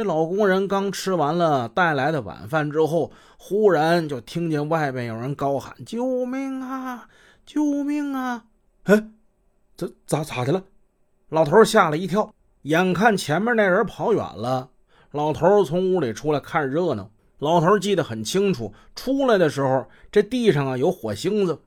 [0.00, 7.06] 这老工人刚吃完了带来的晚饭之后，忽然就听见外边有人高喊：“救命啊！
[7.44, 8.46] 救命啊！”
[8.84, 9.10] 哎，
[9.76, 10.64] 这咋咋的了？
[11.28, 12.32] 老头吓了一跳，
[12.62, 14.70] 眼看前面那人跑远了，
[15.10, 17.10] 老头从屋里出来看热闹。
[17.38, 21.60] 老头记得很清楚，出来的时候这地上啊有火星子，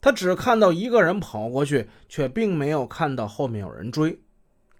[0.00, 4.20] 他只看到一个人跑过去，却并没有看到后面有人追。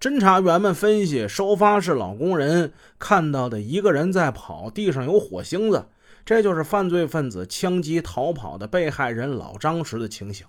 [0.00, 5.84] 侦查员们分析，收发室老工人看到的一个人在跑，地上有火星子，
[6.24, 10.46] 这就是犯罪分子枪击逃跑的被害人老张时的情形。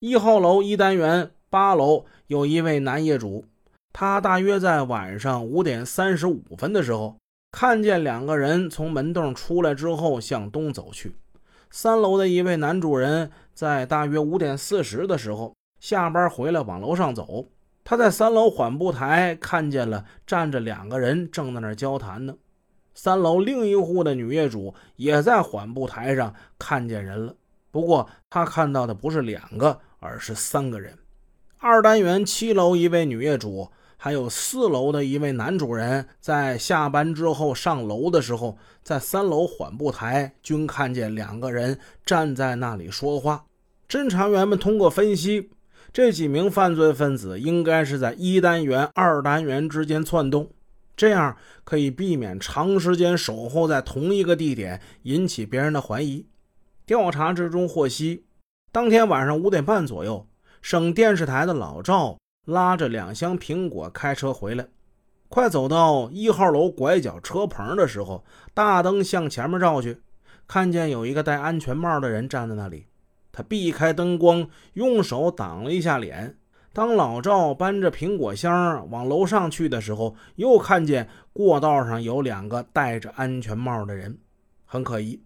[0.00, 3.46] 一号楼一单元八楼有一位男业主，
[3.90, 7.16] 他大约在晚上五点三十五分的时候，
[7.52, 11.16] 看见两个人从门洞出来之后向东走去。
[11.70, 17.46] 三楼的一位男主人在大约五点四十的时候下班回来，往楼上走。
[17.90, 22.32] 他在三楼缓步台看见了站着两个人，正在那儿交谈呢。
[22.94, 27.34] 三楼另一户的女业主也在缓步台上看见人了，
[27.72, 30.96] 不过他看到的不是两个，而是三个人。
[31.58, 43.46] 二单元七楼一位女业主，还有四楼的一位男主人，在下班之后上楼的时候，在三楼缓步台均看见两个人站在那里说话。
[43.88, 45.50] 侦查员们通过分析。
[45.92, 50.48] 这几名犯罪分子应该是在一单元、二单元之间窜动，
[50.96, 56.26] 这样可以避免长时间守候在同一个地点，引起别人的怀疑。
[56.86, 58.24] 调查之中获悉，
[58.70, 60.28] 当天晚上五点半左右，
[60.62, 64.68] 省电视台的老赵拉着两箱苹果开车回来，
[65.28, 69.98] 快走到一号楼拐角车棚的时候，大灯向前面照去，
[70.46, 72.86] 看见有一个戴安全帽的人站在那里。
[73.32, 76.36] 他避开灯光，用手挡了一下脸。
[76.72, 84.18] 当老赵搬着苹果箱往楼上去的时候，又看见过道上有两个戴着安全帽的人，
[84.64, 85.20] 很可疑。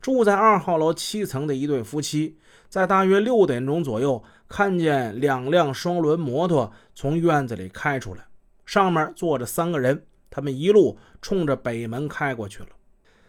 [0.00, 8.26] 住在二号楼七层的一对夫妻，在大约六点钟左右，看见两辆双轮摩托从院子里开出来，
[8.66, 12.68] 上面坐着三个人，他们一路冲着北门开过去了。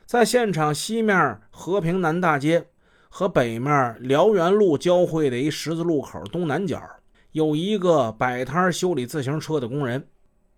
[0.05, 2.67] 在现场西面和平南大街。
[3.09, 6.81] 和北面辽源路交汇的一十字路口东南角，
[7.31, 10.07] 有一个摆摊修理自行车的工人，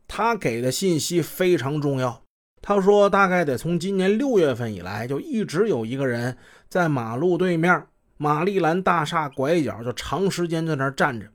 [0.08, 2.22] 他给的信息非常重要。
[2.62, 6.38] 他说，大概得从今年六月份以来，就一直有一个人
[6.70, 11.26] 在马路对面玛丽兰大厦拐角，就长时间在那儿站着，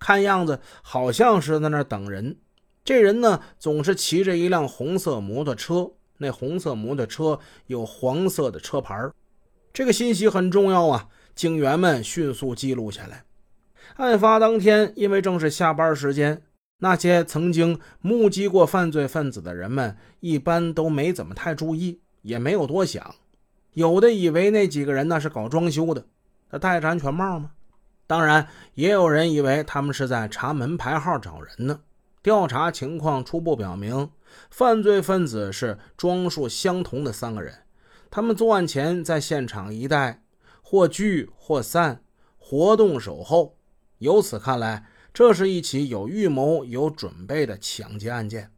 [0.00, 2.36] 看样子好像是在那儿等人。
[2.84, 9.08] 这人呢，总是骑着一辆红色摩托车，那红色摩托车有黄色的车牌
[9.72, 11.08] 这个信息很重要啊！
[11.34, 13.24] 警员们迅速记录下来。
[13.96, 16.42] 案发当天，因为正是下班时间，
[16.80, 23.14] 那些曾经目击过犯罪分子的人们一般都没怎么太注意，也没有多想。
[23.72, 26.04] 有的以为那几个人呢是搞装修的，
[26.50, 27.52] 他戴着安全帽吗？
[28.06, 31.80] 当然，也有人以为他们是在查门牌号找人呢。
[32.22, 34.10] 调查情况初步表明，
[34.50, 37.54] 犯罪分子是装束相同的三个人。
[38.14, 40.22] 他们作案前在现场一带
[40.60, 42.02] 或聚或散，
[42.36, 43.56] 活动守候。
[44.00, 44.84] 由此看来，
[45.14, 48.50] 这是一起有预谋、有准备的抢劫案件。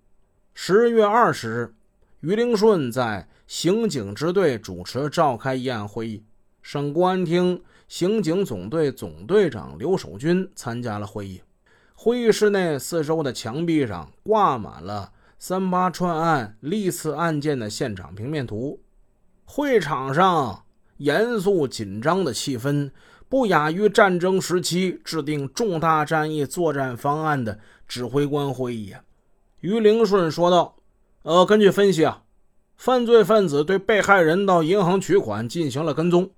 [0.54, 1.74] 十月二十日，
[2.22, 6.24] 于灵顺在刑警支队主持召开议案会议，
[6.60, 11.40] 省公安厅刑警总队总队长刘守军参加了会议。
[11.94, 18.80] 会议室内四周的墙壁上挂满了三八串案历次案件的现场平面图。
[19.44, 20.64] 会场上
[20.96, 22.90] 严肃紧张的气氛，
[23.28, 29.02] 不亚于战争时期制定重大战役作战方案的指挥官会议啊。
[29.60, 30.76] 于灵顺说道
[31.22, 32.22] ：“呃，根据分析啊，
[32.76, 36.30] 犯罪分子对被害人到银行取款进行了跟踪。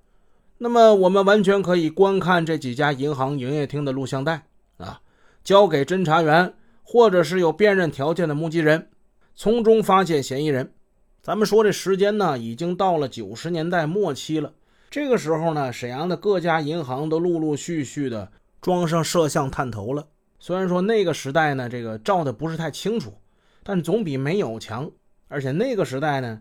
[0.59, 4.47] 那么，我们完全可以观看这几家银行营业厅的录像带
[4.79, 5.01] 啊，
[5.45, 8.89] 交给侦查员或者是有辨认条件的目击人，
[9.35, 10.73] 从中发现嫌疑人。”
[11.27, 14.53] 咱们说这时间呢，已经到了九十年代末期了。
[14.89, 18.31] 这个时候呢，沈阳的各家银行都陆陆续续的
[18.61, 20.07] 装上摄像探头了。
[20.39, 23.13] 虽然说那个时代呢，这个照的不是太清楚，
[23.65, 24.89] 但总比没有强。
[25.27, 26.41] 而且那个时代呢，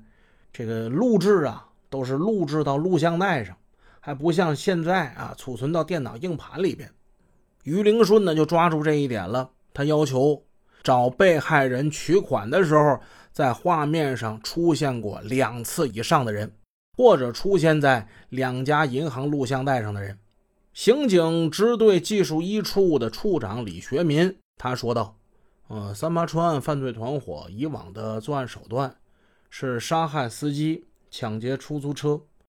[0.54, 3.58] 这个录制啊，都是录制到录像带上，
[4.00, 6.92] 还不像现在啊，储存到电脑硬盘里边。
[7.64, 10.45] 于灵顺呢，就抓住这一点了，他要求
[10.86, 12.98] 找被害人取款的时候。
[13.36, 16.50] 在画面上出现过两次以上的人，
[16.96, 20.18] 或者出现在两家银行录像带上的人。
[20.72, 25.18] 刑警支队技术一处的处长李学民他说道
[25.68, 28.96] ：“呃，三八川案犯罪团伙以往的作案手段
[29.50, 32.22] 是杀害司机、抢劫出租车。